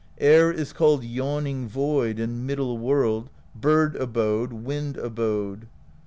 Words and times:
Air 0.17 0.51
is 0.51 0.73
called 0.73 1.03
Yawning 1.03 1.67
Void 1.69 2.19
and 2.19 2.49
MiddleWorld, 2.49 3.27
Bird 3.53 3.95
Abode, 3.95 4.51
Wind 4.51 4.97
Abode. 4.97 5.67